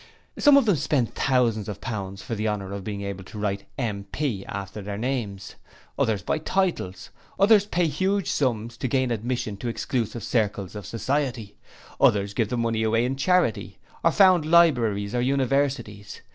[0.39, 3.65] Some of them spend thousands of pounds for the honour of being able to write
[3.77, 5.53] "MP" after their names.
[5.99, 7.11] Others buy titles.
[7.39, 11.55] Others pay huge sums to gain admission to exclusive circles of society.
[11.99, 16.21] Others give the money away in charity, or found libraries or universities.